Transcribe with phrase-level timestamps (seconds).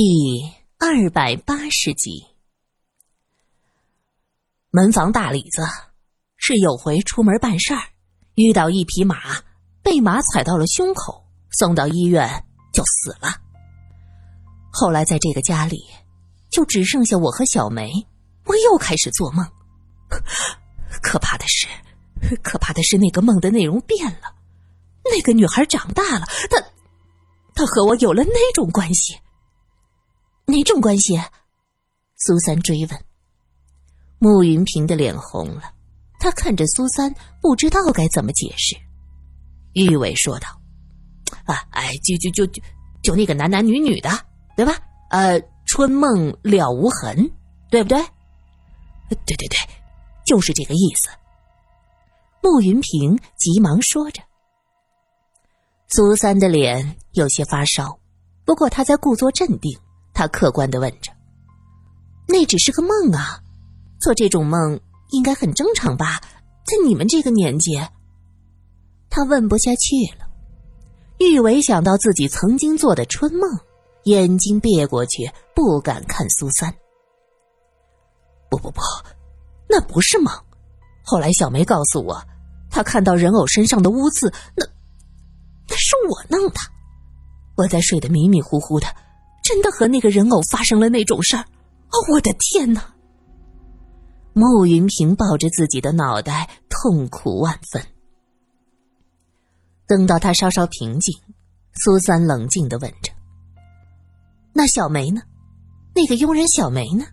[0.00, 2.24] 第二百八十集，
[4.70, 5.60] 门房大李子
[6.36, 7.82] 是有回出门办事儿，
[8.36, 9.42] 遇到一匹马，
[9.82, 13.42] 被马踩到了胸口，送到医院就死了。
[14.70, 15.84] 后来在这个家里，
[16.48, 17.90] 就只剩下我和小梅，
[18.44, 19.44] 我又开始做梦。
[21.02, 21.66] 可怕的是，
[22.44, 24.32] 可怕的是那个梦的内容变了，
[25.10, 26.64] 那个女孩长大了，她，
[27.52, 29.18] 她和我有了那种关系。
[30.48, 31.20] 哪种关系？
[32.16, 33.04] 苏三追问。
[34.18, 35.74] 慕云平的脸红了，
[36.18, 38.74] 他看着苏三，不知道该怎么解释。
[39.74, 40.48] 玉伟说道
[41.44, 42.62] ：“啊，哎，就就就就
[43.02, 44.08] 就那个男男女女的，
[44.56, 44.78] 对吧？
[45.10, 47.30] 呃，春梦了无痕，
[47.70, 47.98] 对不对？
[49.10, 49.58] 对对对，
[50.24, 51.10] 就是这个意思。”
[52.42, 54.22] 慕云平急忙说着。
[55.88, 58.00] 苏三的脸有些发烧，
[58.46, 59.78] 不过他在故作镇定。
[60.18, 61.12] 他客观的问着
[62.26, 63.38] ：“那只是个梦啊，
[64.00, 66.20] 做这种梦应该很正常吧？
[66.66, 67.80] 在你们这个年纪。”
[69.08, 70.26] 他问不下去了。
[71.20, 73.48] 玉伟想到自己曾经做的春梦，
[74.06, 76.74] 眼睛别过去，不敢看苏三。
[78.50, 78.80] 不不不，
[79.68, 80.34] 那不是梦。
[81.04, 82.20] 后来小梅告诉我，
[82.68, 84.66] 她看到人偶身上的污渍，那
[85.68, 86.56] 那是我弄的。
[87.54, 88.88] 我在睡得迷迷糊糊的。
[89.48, 91.40] 真的和那个人偶发生了那种事儿？
[91.40, 92.94] 哦，我的天哪！
[94.34, 97.82] 慕云平抱着自己的脑袋，痛苦万分。
[99.86, 101.18] 等到他稍稍平静，
[101.76, 103.10] 苏三冷静的问着
[104.52, 105.22] ：“那小梅呢？
[105.94, 107.06] 那个佣人小梅呢？”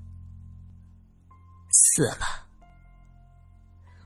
[1.71, 2.43] 死了。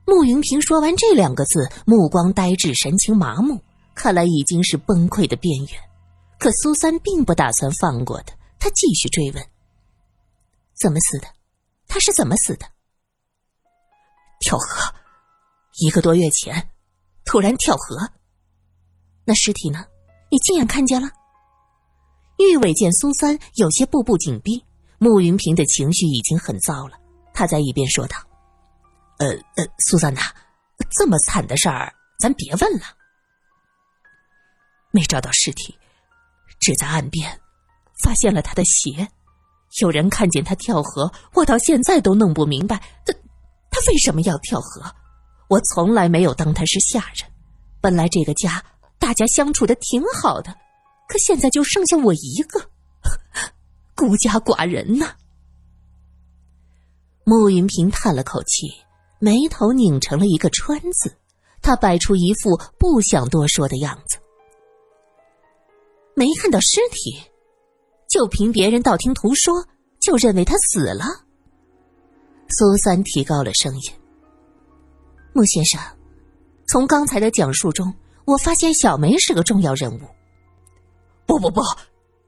[0.06, 3.60] 慕云平说完这两个字，目光呆滞，神情麻木，
[3.92, 5.89] 看来已经是崩溃的边缘。
[6.40, 9.46] 可苏三并不打算放过他，他继续追问
[10.80, 11.28] ：“怎么死的？
[11.86, 12.66] 他是怎么死的？”
[14.40, 14.94] 跳河，
[15.82, 16.70] 一个多月前，
[17.26, 18.10] 突然跳河。
[19.26, 19.84] 那尸体呢？
[20.30, 21.10] 你亲眼看见了？
[22.38, 24.64] 玉伟见苏三有些步步紧逼，
[24.96, 26.98] 慕云平的情绪已经很糟了，
[27.34, 28.16] 他在一边说道
[29.20, 30.22] ：“呃呃，苏三呐，
[30.88, 32.86] 这么惨的事儿，咱别问了。
[34.90, 35.76] 没找到尸体。”
[36.60, 37.40] 只在岸边
[38.04, 39.08] 发现了他的鞋，
[39.80, 43.12] 有人看见他跳河，我到现在都弄不明白他
[43.70, 44.82] 他为什么要跳河。
[45.48, 47.28] 我从来没有当他是下人，
[47.80, 48.62] 本来这个家
[49.00, 50.54] 大家相处的挺好的，
[51.08, 52.70] 可现在就剩下我一个，
[53.96, 55.10] 孤家寡人呢。
[57.24, 58.72] 慕云平叹了口气，
[59.18, 61.16] 眉头拧成了一个川字，
[61.62, 64.19] 他摆出一副不想多说的样子。
[66.20, 67.18] 没看到尸体，
[68.06, 69.66] 就凭别人道听途说
[69.98, 71.06] 就认为他死了。
[72.50, 73.92] 苏三提高了声音
[75.32, 75.80] ：“穆先生，
[76.68, 77.94] 从刚才的讲述中，
[78.26, 80.00] 我发现小梅是个重要人物。
[81.24, 81.62] 不不不，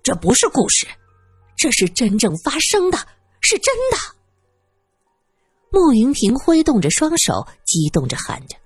[0.02, 0.86] 这不是故事，
[1.54, 2.96] 这是真正发生的，
[3.40, 3.98] 是真的。”
[5.70, 8.56] 慕云平挥动着双手，激动着喊着：“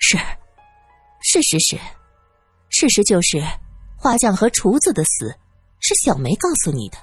[0.00, 0.16] 是，
[1.20, 1.78] 事实是，
[2.70, 3.38] 事实就是。”
[3.96, 5.34] 花匠和厨子的死
[5.80, 6.98] 是小梅告诉你的，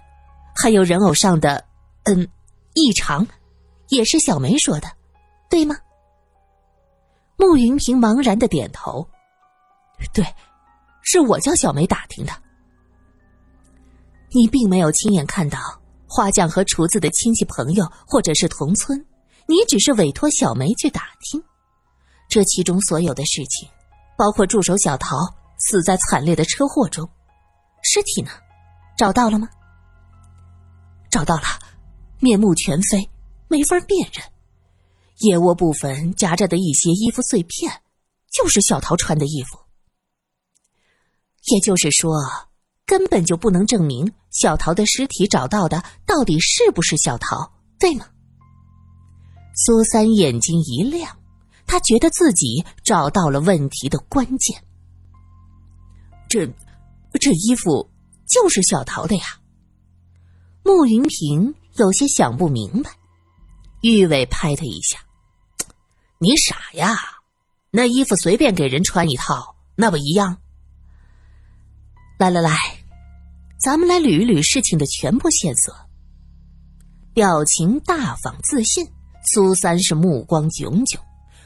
[0.56, 1.66] 还有人偶上的
[2.04, 2.28] 嗯
[2.74, 3.28] 异常，
[3.90, 4.88] 也是小梅说的，
[5.50, 5.76] 对吗？
[7.36, 9.08] 慕云平茫然的点头，
[10.14, 10.24] 对，
[11.02, 12.32] 是我叫小梅打听的。
[14.30, 15.60] 你并没有亲眼看到
[16.08, 19.04] 花匠和厨子的亲戚朋友或者是同村，
[19.48, 21.44] 你只是委托小梅去打听，
[22.30, 23.68] 这其中所有的事情，
[24.18, 25.18] 包括助手小桃。
[25.58, 27.10] 死在惨烈的车祸中，
[27.82, 28.32] 尸体呢？
[28.98, 29.48] 找到了吗？
[31.10, 31.44] 找到了，
[32.20, 33.10] 面目全非，
[33.48, 34.24] 没法辨认。
[35.20, 37.72] 腋窝部分夹着的一些衣服碎片，
[38.32, 39.58] 就是小桃穿的衣服。
[41.52, 42.16] 也就是说，
[42.86, 48.08] 根本就不能证明小桃的尸体找到的到底是不是小桃，对吗？
[49.56, 51.16] 苏三眼睛一亮，
[51.68, 54.64] 他觉得自己找到了问题的关键。
[56.34, 56.48] 这，
[57.20, 57.92] 这衣服
[58.28, 59.24] 就是小桃的呀。
[60.64, 62.90] 慕云平有些想不明白。
[63.82, 64.98] 玉伟拍他一下
[66.18, 66.98] ：“你傻呀？
[67.70, 70.38] 那衣服随便给人穿一套，那不一样？”
[72.18, 72.58] 来来来，
[73.62, 75.76] 咱们来捋一捋事情的全部线索。
[77.14, 78.88] 表情大方自信，
[79.34, 81.00] 苏三是目光炯炯。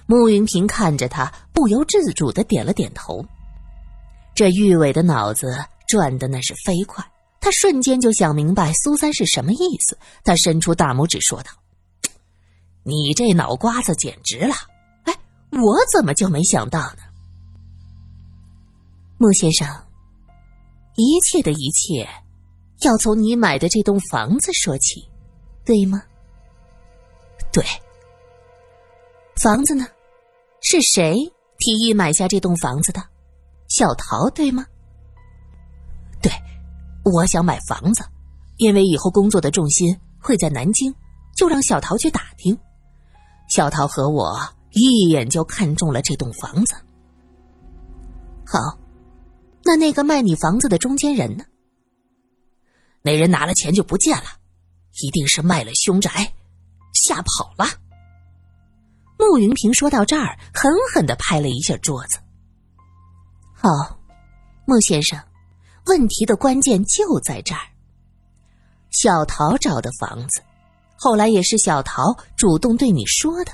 [0.06, 3.26] 慕云平看着他，不由自主的点了点头。
[4.38, 7.04] 这玉伟的脑子转的那是飞快，
[7.42, 9.98] 他瞬间就想明白苏三是什么意思。
[10.24, 11.50] 他伸出大拇指说道
[12.86, 14.54] ：“你这脑瓜子简直了！
[15.06, 15.14] 哎，
[15.54, 16.98] 我怎么就没想到呢？”
[19.18, 19.68] 穆先生，
[20.98, 22.08] 一切的一切，
[22.82, 25.10] 要从你买的这栋房子说起，
[25.66, 26.04] 对吗？
[27.52, 27.66] 对。
[29.42, 29.88] 房子呢？
[30.62, 31.16] 是谁
[31.58, 33.04] 提议买下这栋房子的？
[33.68, 34.66] 小桃，对吗？
[36.22, 36.32] 对，
[37.04, 38.04] 我想买房子，
[38.58, 40.94] 因为以后工作的重心会在南京，
[41.36, 42.58] 就让小桃去打听。
[43.50, 44.38] 小桃和我
[44.72, 46.76] 一眼就看中了这栋房子。
[48.46, 48.78] 好，
[49.64, 51.44] 那那个卖你房子的中间人呢？
[53.02, 54.26] 那人拿了钱就不见了，
[55.02, 56.10] 一定是卖了凶宅，
[56.94, 57.70] 吓跑了。
[59.20, 62.18] 穆云平说到这儿，狠狠的拍了一下桌子。
[63.60, 64.00] 好，
[64.66, 65.20] 穆先生，
[65.88, 67.62] 问题的关键就在这儿。
[68.92, 70.42] 小桃找的房子，
[70.96, 73.52] 后来也是小桃主动对你说的，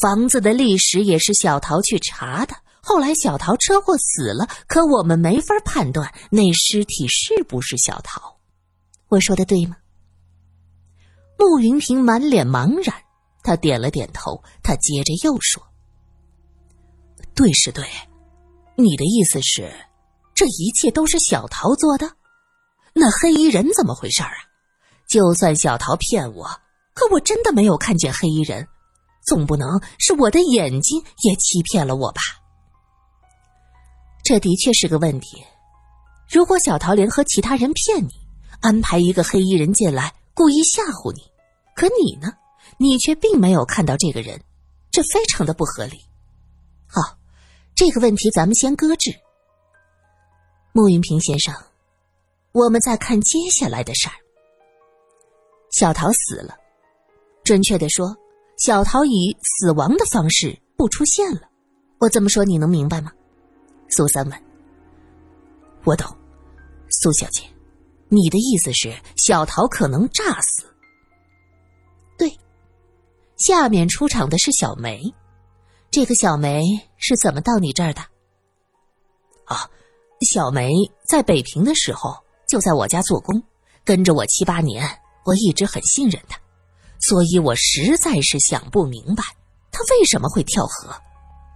[0.00, 2.56] 房子的历史也是小桃去查的。
[2.82, 8.38] 后来小桃车祸死了，可我们没法判断那尸体是不是小桃。
[9.08, 9.76] 我说的对吗？
[11.38, 12.94] 穆云平满脸茫然。
[13.42, 15.62] 他点了点头，他接着又说
[17.36, 17.84] ：“对是对，
[18.76, 19.72] 你的意思是，
[20.34, 22.10] 这一切都是小桃做的？
[22.92, 24.30] 那黑衣人怎么回事啊？
[25.08, 26.44] 就算小桃骗我，
[26.94, 28.66] 可我真的没有看见黑衣人，
[29.26, 32.20] 总不能是我的眼睛也欺骗了我吧？
[34.24, 35.44] 这的确是个问题。
[36.28, 38.10] 如果小桃联合其他人骗你，
[38.60, 41.22] 安排一个黑衣人进来，故意吓唬你，
[41.74, 42.32] 可你呢？”
[42.76, 44.42] 你却并没有看到这个人，
[44.90, 46.00] 这非常的不合理。
[47.74, 49.10] 这个问题咱们先搁置。
[50.72, 51.54] 穆云平先生，
[52.52, 54.14] 我们再看接下来的事儿。
[55.70, 56.56] 小桃死了，
[57.42, 58.16] 准确的说，
[58.58, 61.42] 小桃以死亡的方式不出现了。
[61.98, 63.10] 我这么说你能明白吗？
[63.88, 64.44] 苏三问。
[65.84, 66.06] 我懂，
[67.02, 67.42] 苏小姐，
[68.08, 70.64] 你的意思是小桃可能诈死？
[72.16, 72.32] 对
[73.36, 75.02] 下面出场的是小梅，
[75.94, 76.64] 这个小梅
[76.96, 78.00] 是怎么到你这儿的？
[79.44, 79.70] 啊，
[80.28, 80.72] 小梅
[81.04, 82.16] 在北平的时候
[82.48, 83.40] 就在我家做工，
[83.84, 84.84] 跟着我七八年，
[85.24, 86.36] 我一直很信任她，
[86.98, 89.22] 所以我实在是想不明白
[89.70, 90.92] 她为什么会跳河，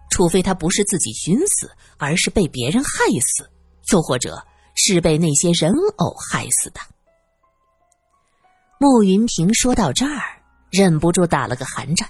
[0.09, 2.91] 除非她不是自己寻死，而是被别人害
[3.21, 3.51] 死，
[3.91, 4.41] 又或者
[4.77, 6.79] 是被那些人偶害死的。
[8.79, 10.39] 穆云平说到这儿。
[10.71, 12.09] 忍不住打了个寒战。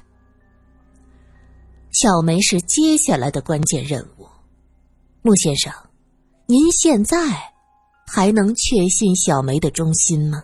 [2.00, 4.28] 小梅是接下来的关键任务，
[5.20, 5.72] 穆先生，
[6.46, 7.18] 您现在
[8.06, 10.40] 还能确信小梅的忠心吗？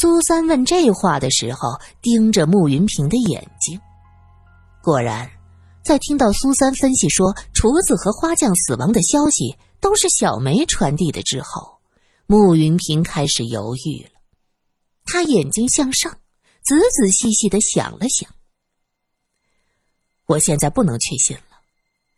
[0.00, 3.80] 苏三问这话的时候，盯着穆云平的眼睛。
[4.82, 5.30] 果然，
[5.84, 11.78] 在听到苏三分析说厨子和花匠死亡的消息都是小梅传递的之后，
[12.26, 14.10] 穆云平开始犹豫了。
[15.04, 16.10] 他眼睛向上，
[16.64, 18.28] 仔仔细细的想了想。
[20.26, 21.58] 我现在不能确信了，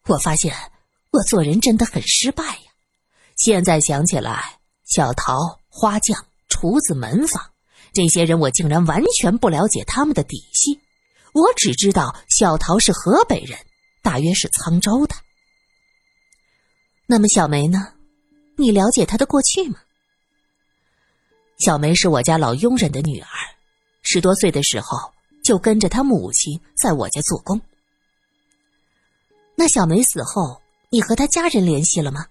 [0.06, 0.54] 我发现
[1.10, 2.72] 我做人真的很失败呀。
[3.36, 7.50] 现在想起来，小桃、花匠、厨子、门房
[7.92, 10.80] 这些人，我竟然完全不了解他们的底细。
[11.32, 13.58] 我只知道小桃是河北人，
[14.02, 15.16] 大约是沧州的。
[17.06, 17.94] 那么小梅呢？
[18.56, 19.80] 你了解她的过去吗？
[21.58, 23.28] 小梅是我家老佣人的女儿，
[24.02, 27.61] 十多岁的时候就跟着她母亲在我家做工。
[29.56, 32.26] 那小梅死后，你和她家人联系了吗？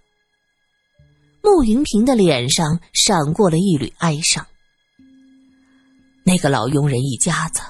[1.41, 4.45] 穆云平的脸上闪过了一缕哀伤。
[6.23, 7.61] 那个老佣人一家子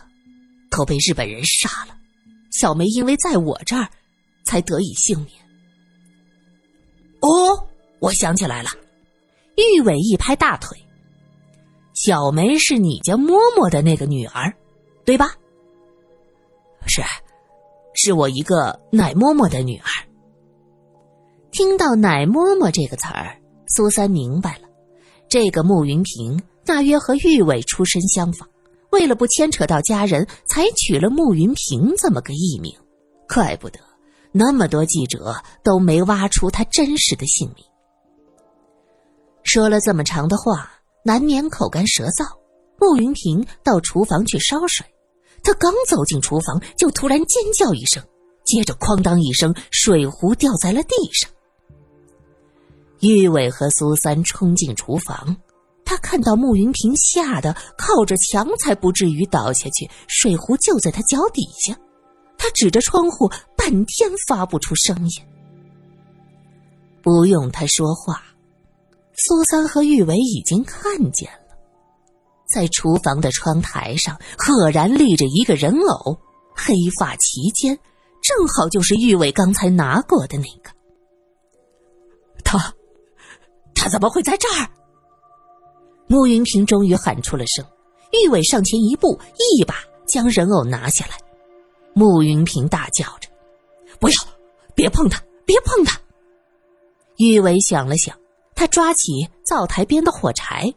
[0.70, 1.98] 都被日本人杀了，
[2.52, 3.90] 小梅因为在我这儿，
[4.46, 5.30] 才得以幸免。
[7.22, 7.68] 哦，
[8.00, 8.70] 我想起来了，
[9.56, 10.78] 玉伟一拍大腿。
[11.96, 14.54] 小梅是你家嬷嬷的那个女儿，
[15.06, 15.36] 对吧？
[16.86, 17.02] 是，
[17.94, 19.90] 是我一个奶嬷嬷的女儿。
[21.52, 24.68] 听到“奶嬷嬷”这个词儿，苏三明白了，
[25.30, 28.48] 这个穆云平大约和玉伟出身相仿，
[28.92, 32.74] 为了不牵扯到家人，才取了穆云平这么个艺名。
[33.28, 33.80] 怪不得
[34.32, 37.66] 那么多记者都没挖出他真实的姓名。
[39.44, 40.70] 说了这么长的话。
[41.06, 42.26] 难免口干舌燥，
[42.80, 44.86] 穆云平到厨房去烧水。
[45.44, 48.02] 他刚走进厨房，就突然尖叫一声，
[48.46, 51.30] 接着哐当一声，水壶掉在了地上。
[53.02, 55.36] 玉伟和苏三冲进厨房，
[55.84, 61.78] 他看到慕云平，吓得靠着墙才不至于倒下去，水壶就在他脚底下。
[62.38, 65.12] 他指着窗户，半天发不出声音。
[67.02, 68.24] 不用他说话，
[69.18, 71.43] 苏三和玉伟已经看见了，
[72.54, 76.16] 在厨房的窗台上赫然立着一个人偶，
[76.56, 77.76] 黑发齐肩，
[78.22, 80.70] 正好就是玉伟刚才拿过的那个。
[82.44, 82.74] 他。
[83.76, 84.70] 他怎么会在这儿？
[86.08, 87.66] 慕云平终于喊出了声。
[88.12, 89.76] 玉伟上前一步，一把
[90.08, 91.18] 将人偶拿下来。
[91.94, 93.28] 慕云平大叫着
[94.00, 94.16] ：“不要，
[94.74, 96.00] 别碰他，别碰他！”
[97.18, 98.18] 玉伟想了想，
[98.56, 100.74] 他抓起灶台边的火柴。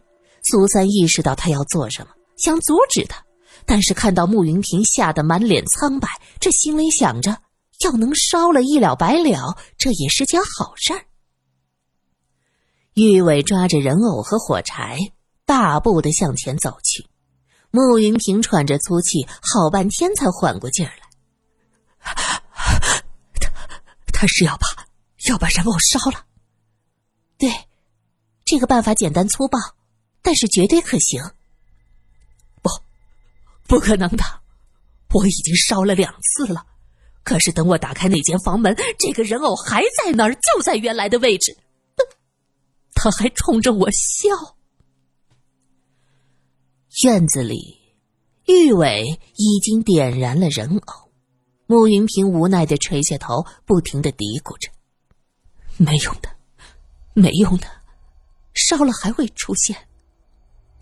[0.50, 3.24] 苏三意识到他要做什么，想阻止他，
[3.64, 7.38] 但是看到慕云平吓得满脸苍白，这心里想着：
[7.80, 11.04] 要能烧了，一了百了，这也是件好事儿。
[12.94, 14.98] 玉伟抓着人偶和火柴，
[15.44, 17.06] 大步的向前走去。
[17.70, 21.06] 慕云平喘着粗气，好半天才缓过劲儿来。
[23.38, 23.50] 他
[24.12, 24.66] 他是要把
[25.28, 26.24] 要把人偶烧了。
[27.36, 27.50] 对，
[28.46, 29.58] 这个办法简单粗暴，
[30.26, 31.22] 但是绝对可行。
[32.60, 32.68] 不，
[33.68, 34.24] 不可能的，
[35.14, 36.66] 我已经烧了两次了。
[37.22, 41.56] 可是等我打开那间房门，这个人偶还在那儿，就在原来的位置。
[42.92, 44.28] 他还冲着我笑。
[47.04, 47.78] 院子里，
[48.46, 51.12] 玉伟已经点燃了人偶，
[51.66, 54.68] 慕云平无奈的垂下头，不停的嘀咕着
[55.78, 56.28] ：“没用的，
[57.14, 57.66] 没用的，
[58.54, 59.85] 烧了还会出现，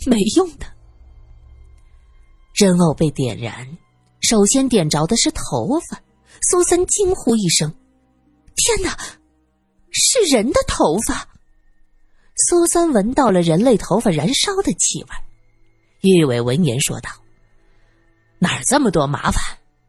[0.07, 0.67] 没用的。”
[2.55, 3.79] 人偶被点燃，
[4.21, 6.01] 首先点着的是头发。
[6.51, 7.75] 苏三惊呼一声
[8.55, 8.97] ：“天哪，
[9.91, 11.27] 是人的头发！”
[12.49, 15.09] 苏三闻到了人类头发燃烧的气味，
[16.03, 17.09] 玉伟闻言说道
[18.39, 19.41] ：“哪儿这么多麻烦？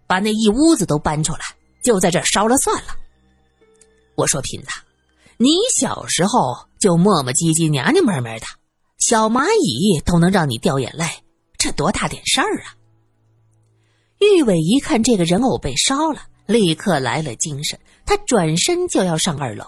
[0.08, 1.40] 把那一屋子都搬出来，
[1.84, 2.96] 就在这烧了算了。”
[4.16, 4.68] 我说：“贫子，
[5.38, 8.46] 你小时候就磨磨唧唧、娘娘们们的，
[9.08, 11.06] 小蚂蚁都能让你掉眼泪，
[11.60, 12.74] 这多大点事儿啊！”
[14.20, 19.64] 玉伟一看这个人偶被烧了，立刻来了精神，他转身就要上二楼，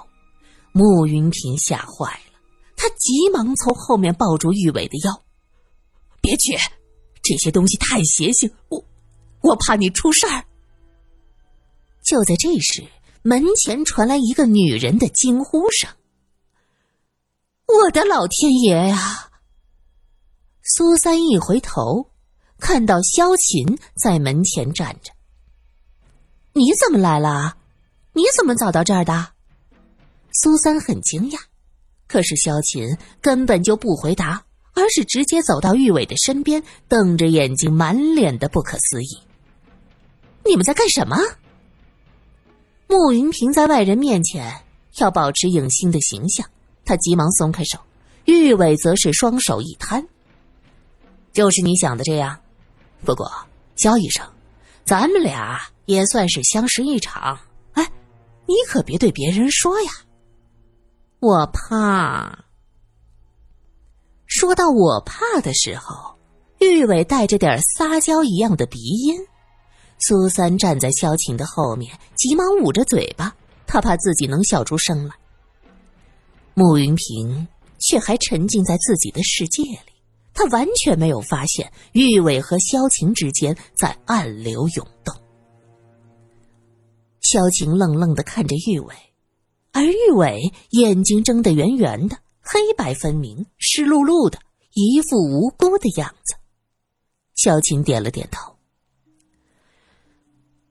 [0.71, 2.39] 慕云平吓坏了。
[2.75, 5.21] 他急忙从后面抱住玉伟的腰，
[6.19, 6.57] 别去，
[7.21, 8.83] 这些东西太邪性，我
[9.41, 10.43] 我怕你出事儿。
[12.03, 12.83] 就在这时，
[13.21, 15.87] 门前传来一个女人的惊呼声
[17.67, 19.25] ：“我的老天爷呀！”
[20.69, 22.09] 苏三一回头，
[22.59, 25.13] 看到萧琴在门前站着。
[26.51, 27.55] “你怎么来了？
[28.11, 29.29] 你怎么找到这儿的？”
[30.43, 31.39] 苏三很惊讶。
[32.05, 34.43] 可是萧琴根本就不回答，
[34.73, 39.17] 而是直接走到玉伟的身边，瞪着眼睛，满脸的不可思议。
[40.43, 41.17] 你们在干什么？
[42.87, 44.53] 慕云平在外人面前
[44.97, 46.45] 要保持影星的形象，
[46.83, 47.79] 他急忙松开手，
[48.25, 50.05] 玉伟则是双手一摊。
[51.37, 52.35] 就是你想的这样，
[53.05, 53.31] 不过
[53.75, 54.27] 肖医生，
[54.83, 57.37] 咱们俩也算是相识一场。
[57.73, 57.87] 哎，
[58.47, 59.91] 你可别对别人说呀。
[61.19, 62.43] 我怕。
[64.25, 66.17] 说到我怕的时候，
[66.57, 69.15] 玉伟带着点撒娇一样的鼻音。
[69.99, 73.35] 苏三站在萧晴的后面，急忙捂着嘴巴，
[73.67, 75.13] 他怕自己能笑出声来。
[76.55, 79.93] 慕云平却还沉浸在自己的世界里，
[80.37, 85.15] 他完全没有发现玉伟和萧晴之间在暗流涌动。
[87.21, 88.93] 萧晴愣愣的看着玉伟。
[89.71, 94.39] 而玉伟眼睛睁得圆圆的，黑白分明，湿漉漉的，
[94.73, 96.35] 一副无辜的样子。
[97.33, 98.55] 萧晴点了点头：“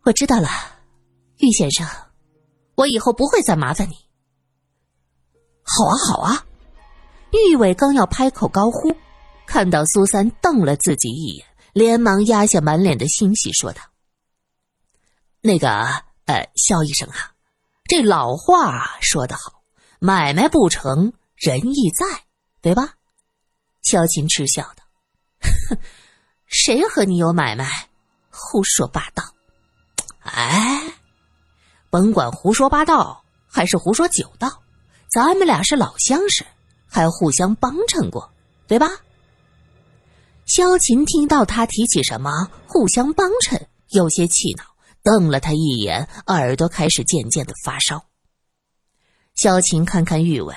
[0.07, 0.49] 我知道了，
[1.39, 1.87] 玉先生，
[2.77, 3.95] 我以后不会再麻烦你。
[5.63, 6.47] ”“好啊，好啊！”
[7.51, 8.93] 玉伟刚要拍口高呼，
[9.47, 13.81] 看到苏三瞪了自己一眼，连忙压下满脸的欣喜，说道
[15.41, 15.69] ：“那个，
[16.27, 17.33] 呃，肖医生啊。”
[17.89, 19.63] 这老话说得好，
[20.01, 22.25] 买卖不成仁义在，
[22.61, 22.95] 对吧？
[23.83, 24.83] 萧琴嗤笑道
[25.71, 25.79] ：“哼，
[26.47, 27.71] 谁和你有买卖？
[28.31, 29.23] 胡说八道！
[30.23, 30.83] 哎，
[31.89, 34.61] 甭管胡说八道还是胡说九道，
[35.09, 36.45] 咱们俩是老相识，
[36.89, 38.29] 还互相帮衬过，
[38.67, 38.89] 对吧？”
[40.47, 44.65] 萧琴听到他提起什么互相帮衬，有些气恼。
[45.03, 48.05] 瞪了他一眼，耳朵开始渐渐的发烧。
[49.35, 50.55] 萧晴看看玉伟，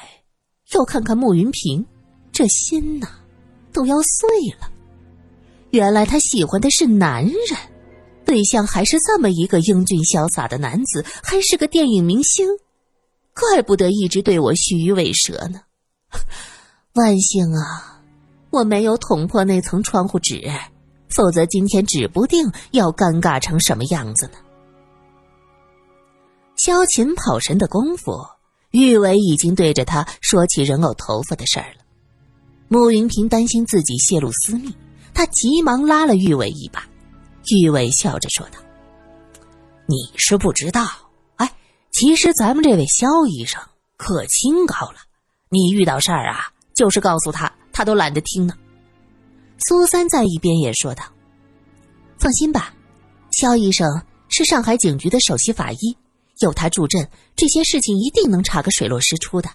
[0.73, 1.85] 又看看慕云平，
[2.31, 3.07] 这心呐，
[3.73, 4.27] 都要碎
[4.59, 4.71] 了。
[5.71, 7.57] 原来他喜欢的是男人，
[8.25, 12.47] 对象还是这么一个英俊潇洒的男子，还是个电影明星，
[13.33, 15.61] 怪不得一直对我虚与委蛇呢。
[16.93, 17.98] 万幸啊，
[18.51, 20.49] 我没有捅破那层窗户纸，
[21.09, 24.33] 否则今天指不定要尴尬成什么样子呢。
[26.57, 28.25] 萧琴跑神的功夫，
[28.71, 31.81] 玉伟已经对着他说起人偶头发的事儿了。
[32.67, 34.73] 慕云平担心自己泄露私密。
[35.11, 36.87] 他急忙拉了玉伟一把，
[37.51, 38.59] 玉伟笑着说道
[39.85, 40.87] ：“你是不知道，
[41.37, 41.51] 哎，
[41.91, 43.61] 其实咱们这位肖医生
[43.97, 44.97] 可清高了。
[45.49, 48.53] 你遇到事儿啊，就是告诉他，他都懒得听呢。”
[49.65, 51.03] 苏三在一边也说道
[52.19, 52.73] ：“放心吧，
[53.31, 53.87] 肖医生
[54.27, 55.97] 是上海警局的首席法医，
[56.41, 59.49] 有他助阵，这些事情一定能查个水落石出的。”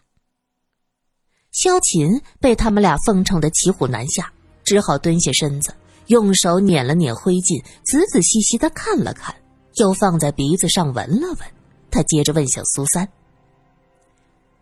[1.53, 4.33] 萧琴被他们俩奉承的骑虎难下。
[4.65, 5.75] 只好蹲下身子，
[6.07, 9.37] 用手捻了捻灰烬，仔仔细细的看了看，
[9.75, 11.39] 又放在鼻子上闻了闻。
[11.91, 13.07] 他接着问向苏三：“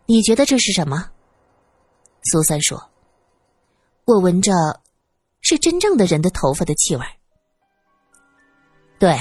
[0.05, 1.09] 你觉得这是什么？”
[2.29, 2.83] 苏三说
[4.05, 4.51] ：“我闻着，
[5.39, 7.05] 是真正的人的头发的气味。
[8.99, 9.17] 对，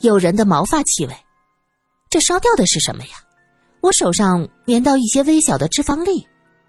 [0.00, 1.16] 有人的毛发气味。
[2.10, 3.16] 这烧掉的是什么呀？
[3.80, 6.26] 我手上粘到一些微小的脂肪粒，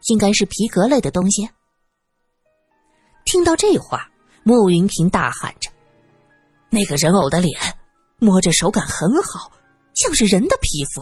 [0.08, 1.50] 应该是皮革类的东西。”
[3.26, 4.10] 听到这话，
[4.44, 5.70] 慕云平大喊着
[6.72, 7.60] ：“那个人偶的脸，
[8.18, 9.52] 摸着手感很好，
[9.94, 11.02] 像是人的皮肤。”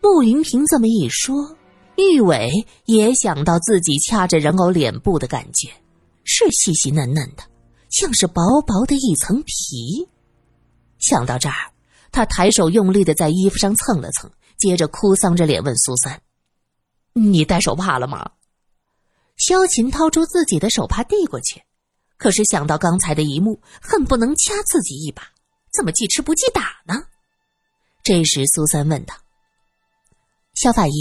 [0.00, 1.54] 慕云平这么一说，
[1.98, 5.68] 玉伟也想到自己掐着人偶脸部的感觉，
[6.22, 7.42] 是细细嫩嫩的，
[7.90, 10.08] 像是薄薄的一层皮。
[10.98, 11.72] 想到这儿，
[12.12, 16.22] 他抬手用力的在衣服上蹭了蹭，接着哭丧着脸问苏三
[17.14, 18.30] ：“你戴手帕了吗？”
[19.36, 21.62] 萧琴掏出自己的手帕递过去，
[22.16, 25.22] 可是想到刚才的一幕，恨不能掐自己一把，
[25.72, 27.04] 怎么记吃不记打呢？
[28.04, 29.14] 这时苏三问道
[30.54, 30.92] ：“萧法医，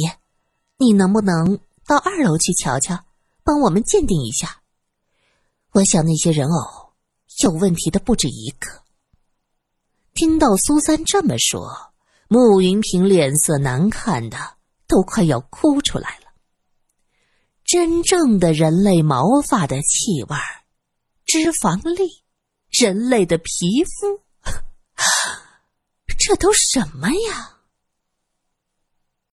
[0.78, 3.06] 你能不能到二楼去瞧瞧，
[3.44, 4.62] 帮我们鉴定一下？
[5.72, 6.94] 我想那些人偶
[7.44, 8.84] 有问题的不止一个。”
[10.14, 11.94] 听到苏三这么说，
[12.28, 14.38] 慕云平脸色难看的
[14.88, 16.26] 都快要哭出来了。
[17.64, 20.38] 真正的人类毛发的气味
[21.26, 22.24] 脂肪粒，
[22.70, 24.24] 人类的皮肤，
[26.18, 27.57] 这都什么呀？